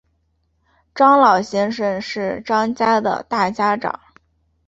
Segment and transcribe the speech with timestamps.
[0.95, 3.99] 张老先生是张家的大家长